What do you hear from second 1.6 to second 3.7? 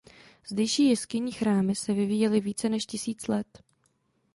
se vyvíjely více než tisíc let.